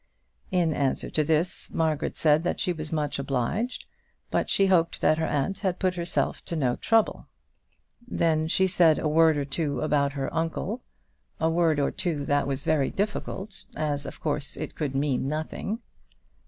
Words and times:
In 0.49 0.73
answer 0.73 1.11
to 1.11 1.23
this, 1.23 1.69
Margaret 1.69 2.17
said 2.17 2.41
that 2.41 2.59
she 2.59 2.73
was 2.73 2.91
much 2.91 3.19
obliged, 3.19 3.85
but 4.31 4.49
she 4.49 4.65
hoped 4.65 4.99
that 5.01 5.19
her 5.19 5.27
aunt 5.27 5.59
had 5.59 5.77
put 5.77 5.93
herself 5.93 6.43
to 6.45 6.55
no 6.55 6.75
trouble. 6.75 7.27
Then 8.07 8.47
she 8.47 8.65
said 8.65 8.97
a 8.97 9.07
word 9.07 9.37
or 9.37 9.45
two 9.45 9.79
about 9.81 10.13
her 10.13 10.33
uncle, 10.33 10.81
a 11.39 11.51
word 11.51 11.79
or 11.79 11.91
two 11.91 12.25
that 12.25 12.47
was 12.47 12.63
very 12.63 12.89
difficult, 12.89 13.65
as 13.75 14.07
of 14.07 14.19
course 14.19 14.57
it 14.57 14.73
could 14.73 14.95
mean 14.95 15.27
nothing. 15.27 15.83